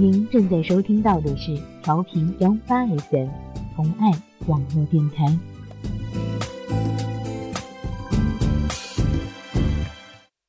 [0.00, 3.28] 您正在收听到的是调频幺八 FM
[3.76, 4.10] 同爱
[4.46, 5.26] 网络电台。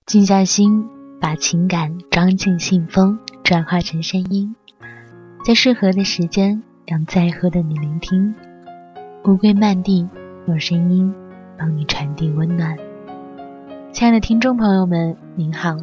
[0.06, 0.88] 静下心，
[1.20, 4.56] 把情感装进信封，转化成声音，
[5.46, 8.34] 在适合的时间，让在乎的你聆听。
[9.26, 10.08] 乌龟漫地，
[10.48, 11.14] 用声音
[11.60, 12.78] 帮你传递温暖。
[13.92, 15.76] 亲爱的听众朋友们，您好，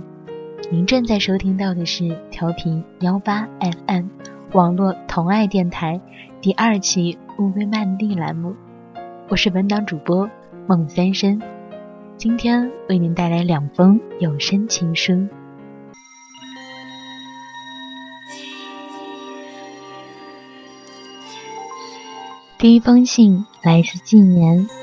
[0.71, 3.49] 您正在收听到的是调频幺八
[3.87, 4.05] FM
[4.53, 5.99] 网络同爱电台
[6.43, 8.55] 第二期乌龟漫地栏目，
[9.29, 10.29] 我是本档主播
[10.67, 11.41] 孟三生。
[12.19, 15.27] 今天为您带来两封有声情书。
[22.59, 24.78] 第一封信来自纪年。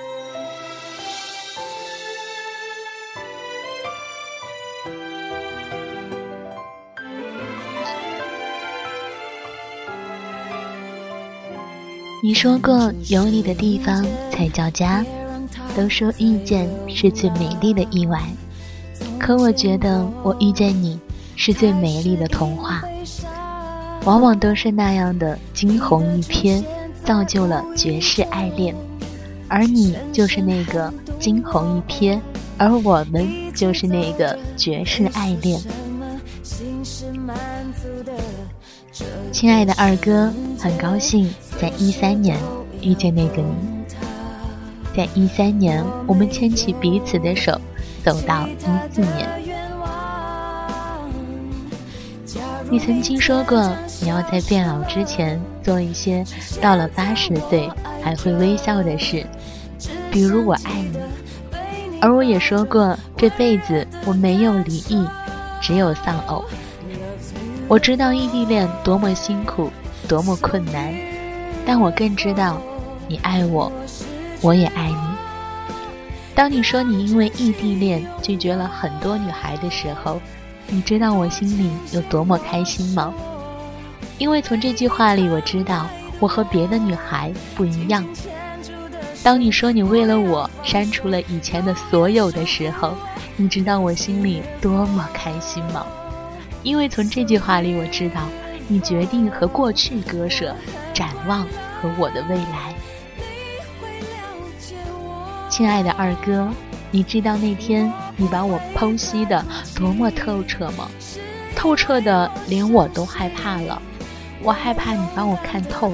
[12.26, 15.06] 你说过，有你的地方才叫家。
[15.78, 18.20] 都说遇见是最美丽的意外，
[19.20, 21.00] 可我觉得我遇见你
[21.36, 22.81] 是最美丽的童话。
[24.06, 26.64] 往往都是那样的惊鸿一瞥，
[27.03, 28.76] 造就了绝世爱恋，
[29.48, 32.20] 而你就是那个惊鸿一瞥，
[32.58, 35.62] 而我们就是那个绝世爱恋。
[39.31, 42.38] 亲爱的二哥，很高兴在一三年
[42.81, 43.75] 遇见那个你。
[44.95, 47.59] 在一三年，我们牵起彼此的手，
[48.03, 49.28] 走到一四年。
[52.70, 56.25] 你曾经说过，你要在变老之前做一些
[56.62, 57.69] 到了八十岁
[58.02, 59.25] 还会微笑的事，
[60.12, 60.97] 比如我爱你。
[62.02, 65.06] 而我也说过，这辈子我没有离异，
[65.62, 66.44] 只有丧偶。
[67.67, 69.69] 我知道异地恋多么辛苦，
[70.08, 70.94] 多么困难，
[71.66, 72.62] 但我更知道，
[73.08, 73.72] 你爱我。
[74.42, 74.98] 我也爱你。
[76.36, 80.22] 当你说你因为异地恋拒绝了很多女孩的时候，
[80.68, 83.14] 你知道我心里有多么开心吗？
[84.18, 85.88] 因为从这句话里我知道
[86.20, 88.06] 我和别的女孩不一样。
[89.24, 92.94] 当你说你为了我删除了以前的所有的时候，
[93.38, 95.86] 你知道我心里多么开心吗？
[96.62, 98.22] 因为从这句话里我知道
[98.68, 100.56] 你决定和过去割舍，
[100.94, 101.44] 展望
[101.81, 102.74] 和我的未来。
[105.50, 106.50] 亲爱的二哥，
[106.92, 109.44] 你知道那天你把我剖析的
[109.76, 110.90] 多么透彻吗？
[111.56, 113.81] 透彻的连我都害怕了。
[114.42, 115.94] 我害怕你把我看透，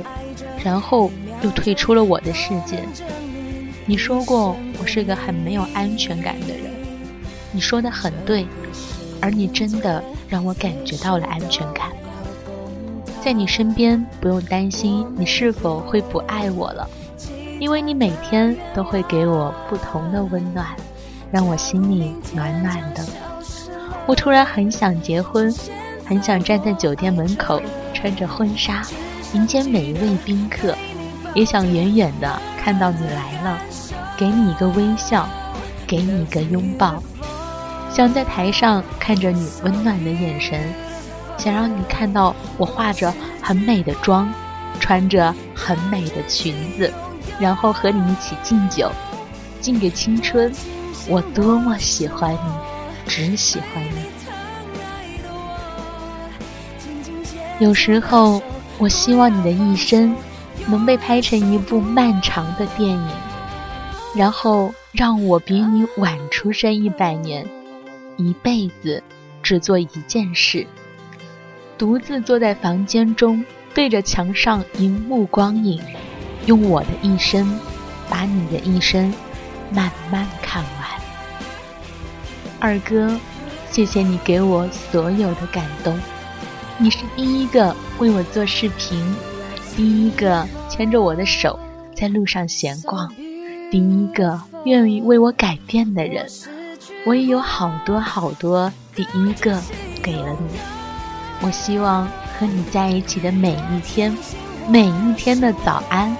[0.63, 1.11] 然后
[1.41, 2.83] 又退出了我的世界。
[3.85, 6.71] 你说过我是个很没有安全感的人，
[7.51, 8.45] 你说的很对，
[9.21, 11.89] 而你真的让我感觉到了安全感。
[13.23, 16.89] 在你身边，不用担心你是否会不爱我了。
[17.59, 20.65] 因为你每天都会给我不同的温暖，
[21.31, 23.05] 让我心里暖暖的。
[24.07, 25.53] 我突然很想结婚，
[26.03, 27.61] 很想站在酒店门口
[27.93, 28.81] 穿着婚纱
[29.35, 30.75] 迎接每一位宾客，
[31.35, 33.59] 也想远远的看到你来了，
[34.17, 35.29] 给你一个微笑，
[35.85, 37.01] 给你一个拥抱。
[37.91, 40.59] 想在台上看着你温暖的眼神，
[41.41, 44.31] 想让你看到我化着很美的妆，
[44.79, 46.93] 穿着很美的裙子。
[47.39, 48.91] 然后和你一起敬酒，
[49.59, 50.53] 敬给青春。
[51.09, 52.39] 我多么喜欢你，
[53.07, 54.05] 只喜欢你。
[57.59, 58.39] 有时候，
[58.77, 60.15] 我希望你的一生
[60.67, 63.09] 能被拍成一部漫长的电影，
[64.15, 67.43] 然后让我比你晚出生一百年，
[68.17, 69.01] 一辈子
[69.41, 70.67] 只做一件事，
[71.81, 73.43] 独自坐在房间中，
[73.73, 75.81] 对着墙上荧幕光影。
[76.45, 77.59] 用我的一生，
[78.07, 79.11] 把你的一生
[79.71, 80.71] 慢慢看完。
[82.59, 83.19] 二哥，
[83.71, 85.99] 谢谢你给我所有的感动。
[86.77, 89.03] 你是第一个为我做视频，
[89.75, 91.59] 第一个牵着我的手
[91.95, 93.11] 在路上闲逛，
[93.71, 96.27] 第一个愿意为我改变的人。
[97.07, 99.59] 我也有好多好多第一个
[100.03, 100.80] 给了你。
[101.41, 102.07] 我希望
[102.37, 104.15] 和你在一起的每一天，
[104.67, 106.15] 每一天的早安。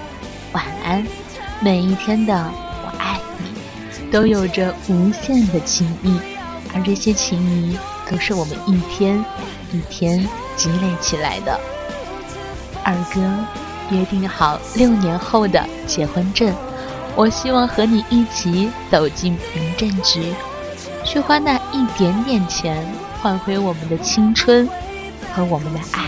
[0.52, 1.06] 晚安，
[1.60, 2.34] 每一天的
[2.84, 6.18] 我爱你，都有着无限的情谊，
[6.74, 7.78] 而这些情谊
[8.10, 9.24] 都是我们一天
[9.72, 10.26] 一天
[10.56, 11.58] 积累起来的。
[12.84, 13.20] 二哥，
[13.96, 16.52] 约定好六年后的结婚证，
[17.14, 20.34] 我希望和你一起走进民政局，
[21.04, 22.84] 去花那一点点钱，
[23.22, 24.68] 换回我们的青春
[25.34, 26.04] 和我们的爱。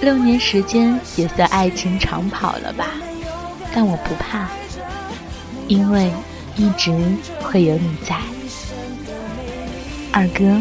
[0.00, 2.86] 六年时间也算爱情长跑了吧，
[3.74, 4.48] 但我不怕，
[5.68, 6.10] 因为
[6.56, 6.90] 一直
[7.42, 8.16] 会有你在。
[10.12, 10.58] 二哥，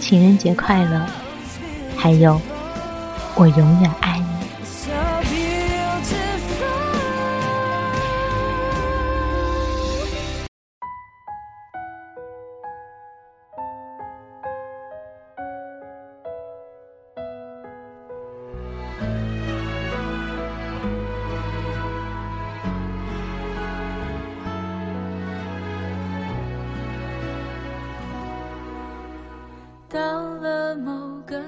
[0.00, 1.06] 情人节快乐！
[1.96, 2.40] 还有，
[3.34, 4.27] 我永远爱你。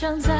[0.00, 0.39] 想在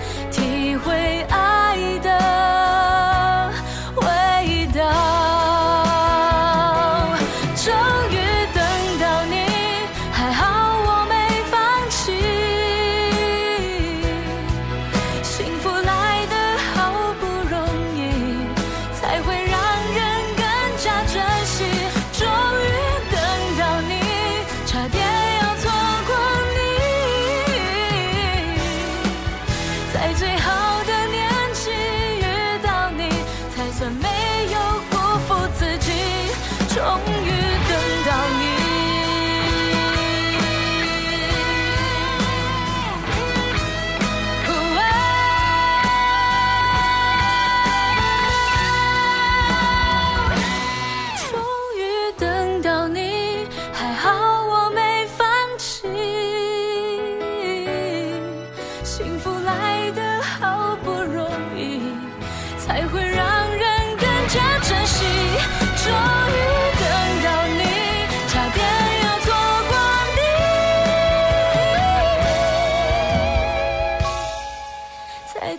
[30.41, 30.70] home.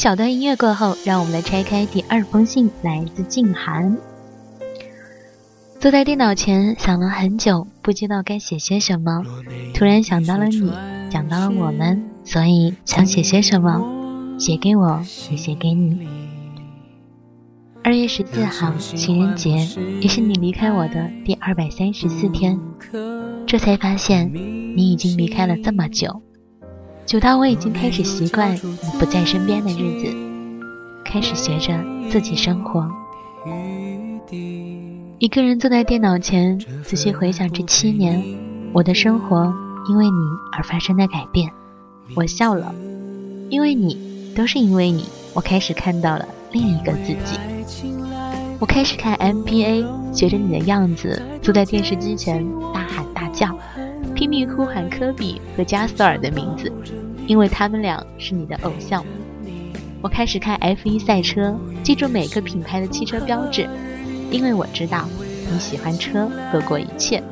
[0.00, 3.98] 小段音乐过后，让我们来拆开第二封信，来自静涵。
[5.78, 9.22] 坐在电脑前想了很久，不知道该写些什么，
[9.74, 10.72] 突然想到了你，
[11.10, 16.08] 想到了我们，所以想写些什么，写给我，也写给你。
[17.84, 19.68] 二月十四号，情人节，
[20.00, 22.58] 也是你离开我的第二百三十四天，
[23.46, 26.22] 这才发现你已经离开了这么久，
[27.10, 30.16] 久到我已经开始习惯你不在身边的日子，
[31.04, 31.76] 开始学着
[32.08, 32.88] 自己生活。
[35.18, 38.22] 一个人坐在电脑前，仔细回想这七年，
[38.72, 39.52] 我的生活
[39.88, 40.16] 因为你
[40.52, 41.50] 而发生的改变。
[42.14, 42.72] 我笑了，
[43.48, 47.40] 因为你，都是因为你，我开始看到了另一个自己。
[48.60, 53.48] 我开始看 NBA，学着你的样子，坐在电视机前大喊大叫，
[54.20, 56.70] 拼命呼喊科比和加索尔的名字，
[57.26, 59.02] 因为他们俩是你的偶像。
[60.02, 63.66] 我开始看 F1 赛车，记住每个品牌的汽车标志。
[64.30, 65.08] 因为我知道
[65.50, 67.22] 你喜欢车多过一切，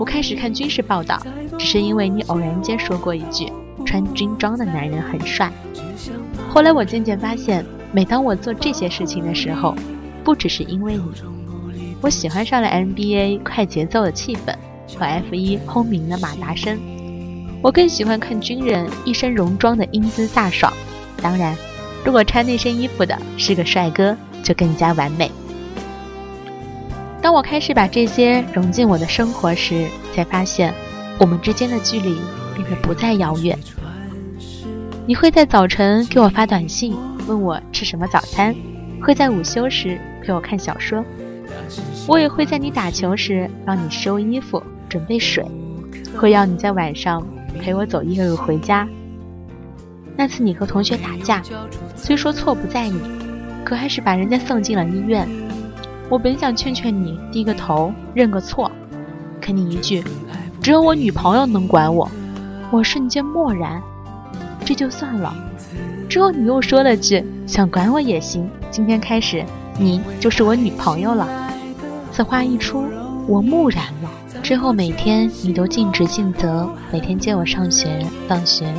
[0.00, 1.24] 我开始看军事报道，
[1.56, 3.46] 只是因为你偶然间说过一句
[3.86, 5.48] “穿军装的男人很帅”。
[6.50, 9.76] 后来我渐渐发现，每当我做这些事情的时候，
[10.24, 11.04] 不只是因为你，
[12.00, 14.52] 我喜欢上了 NBA 快节奏的气氛
[14.96, 16.78] 和 F1 轰鸣的马达声，
[17.62, 20.72] 我更喜欢看军人一身戎装的英姿飒爽。
[21.22, 21.56] 当然，
[22.04, 25.30] 如果穿那身衣服的是个帅哥，就更加完美。
[27.22, 30.74] 当我开始把这些融进我的生活时，才发现
[31.18, 32.16] 我们之间的距离
[32.54, 33.58] 变得不再遥远。
[35.06, 36.94] 你会在早晨给我发短信，
[37.26, 38.54] 问我吃什么早餐；
[39.02, 41.02] 会在午休时陪我看小说；
[42.06, 44.62] 我也会在你打球时帮你收衣服、
[44.94, 45.44] 准备水；
[46.16, 47.20] 会要你在晚上
[47.58, 48.88] 陪我走夜路回家。
[50.16, 51.42] 那次你和同学打架，
[51.96, 53.00] 虽说错不在你，
[53.64, 55.28] 可还是把人家送进了医院。
[56.08, 58.70] 我本想劝劝你低个头认个错，
[59.40, 60.00] 可你一句
[60.62, 62.08] “只有我女朋友能管我”，
[62.70, 63.82] 我瞬间漠然。
[64.64, 65.34] 这就算了，
[66.08, 69.44] 之后你又说了句“想管我也行”，今天开始
[69.76, 71.28] 你就是我女朋友了。
[72.12, 72.84] 此话一出，
[73.26, 74.08] 我木然了。
[74.44, 78.70] 之后每天你都尽职尽责，每天接我上学放学，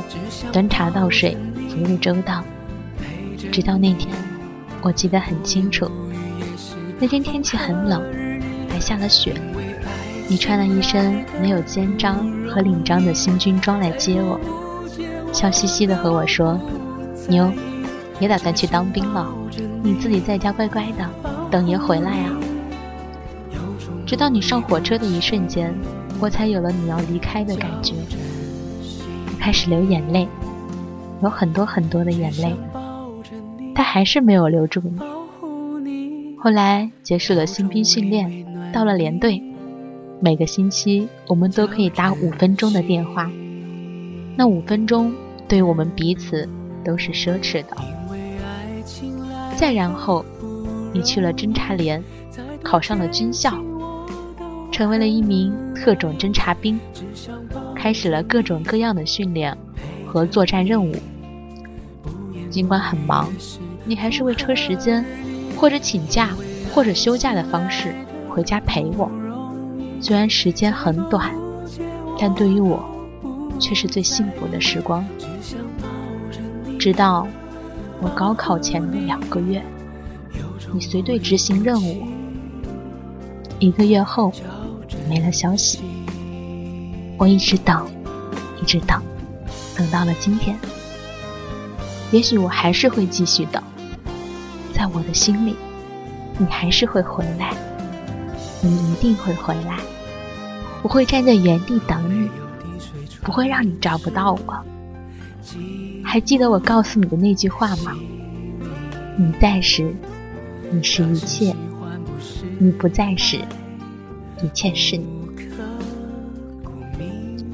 [0.52, 1.36] 端茶倒水，
[1.68, 2.40] 服务周到。
[3.50, 4.14] 直到那天，
[4.80, 5.90] 我记得很清楚。
[7.00, 8.00] 那天天气很冷，
[8.68, 9.34] 还下了雪。
[10.28, 14.38] 你穿了一身没有肩章和领章的新军装来接我，
[15.32, 16.56] 笑嘻嘻的和我说
[17.28, 17.50] ：“妞，
[18.20, 19.26] 也打算去当兵了，
[19.82, 21.10] 你自己在家乖乖的，
[21.50, 22.30] 等爷回来啊。”
[24.06, 25.74] 直到你上火车的一瞬间，
[26.20, 27.92] 我才有了你要离开的感觉。
[29.26, 30.28] 我开始流眼泪，
[31.24, 32.54] 有很多很多的眼泪，
[33.74, 34.96] 但还是没有留住你。
[36.38, 39.42] 后来结束了新兵训练，到了连队，
[40.20, 43.28] 每个星期我们都可以打五分钟的电话，
[44.36, 45.12] 那五分钟
[45.48, 46.48] 对我们彼此
[46.84, 47.76] 都是奢侈的。
[49.56, 50.24] 再然后，
[50.92, 52.00] 你去了侦察连，
[52.62, 53.52] 考上了军校，
[54.76, 56.78] 成为了一名特种侦察兵，
[57.74, 59.56] 开始了各种各样的训练
[60.06, 60.94] 和作战任务。
[62.50, 63.26] 尽管很忙，
[63.86, 65.02] 你还是会抽时间。
[65.56, 66.36] 或者请假，
[66.74, 67.94] 或者休假的方式
[68.28, 69.10] 回家陪我。
[70.02, 71.34] 虽然时间很短，
[72.20, 72.84] 但对于我，
[73.58, 75.02] 却是最幸福的时光。
[76.78, 77.26] 直到
[78.02, 79.64] 我高考前的两个月，
[80.70, 82.06] 你随队执行任务。
[83.58, 84.30] 一个月后，
[85.08, 85.80] 没了消息。
[87.18, 87.86] 我一直等，
[88.60, 89.02] 一直等，
[89.76, 90.56] 等到了今天。
[92.12, 93.62] 也许我还是会继续等。
[94.72, 95.56] 在我的心里，
[96.38, 97.54] 你还是会回来，
[98.60, 99.78] 你一定会回来。
[100.82, 102.28] 我会站在原地等你，
[103.22, 104.54] 不会让你找不到我。
[106.04, 107.92] 还记得我告诉你的那句话吗？
[109.16, 109.92] 你在时，
[110.70, 111.54] 你是一切；
[112.58, 113.38] 你不在时，
[114.42, 115.06] 一切是你。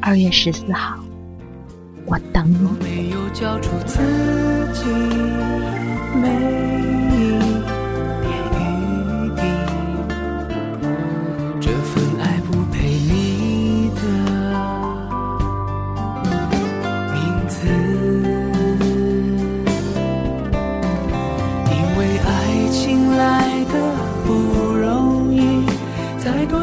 [0.01, 0.99] 二月十四号，
[2.07, 3.13] 我等你。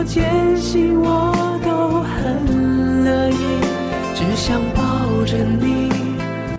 [0.09, 1.31] 坚信我
[1.63, 3.35] 都很乐意，
[4.15, 5.91] 只想抱着你。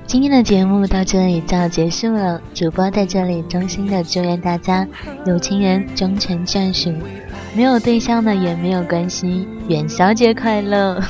[0.07, 4.87] 今天的节目到这里就要结束了，主播在这里衷心的祝愿大家
[5.27, 6.93] 有情人终成眷属，
[7.53, 11.03] 没有对象的也没有关系，元宵节快乐！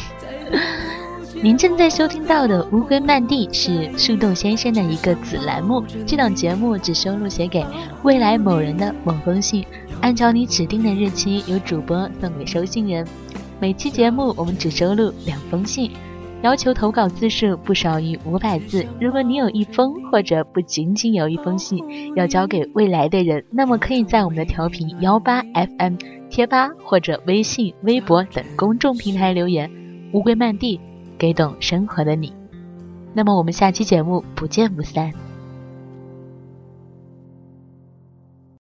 [1.43, 7.67] 您正在收听到的《乌龟漫地》是树洞先生的一个子栏目，这档节目只收录写给
[8.03, 9.63] 未来某人的某封信，
[10.01, 13.07] 按照你指定的日期，由主播送给收信人。
[13.61, 15.91] 每期节目我们只收录两封信，
[16.43, 18.87] 要求投稿字数不少于五百字。
[19.01, 21.79] 如果你有一封，或者不仅仅有一封信
[22.17, 25.97] 要交给未来的人，那么可以在我们的调频幺八 FM
[26.31, 29.71] 贴吧或者微信、微博等公众平台留言。
[30.13, 30.81] 乌龟漫地。
[31.19, 32.33] 给懂生活的你，
[33.13, 35.13] 那么我们下期节目不见不散。